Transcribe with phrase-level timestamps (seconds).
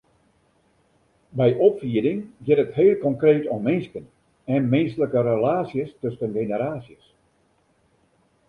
[1.41, 4.05] By opfieding giet it heel konkreet om minsken
[4.55, 7.05] en minsklike relaasjes tusken generaasjes.